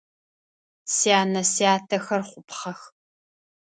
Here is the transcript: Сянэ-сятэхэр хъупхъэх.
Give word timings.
Сянэ-сятэхэр 0.95 2.21
хъупхъэх. 2.29 2.79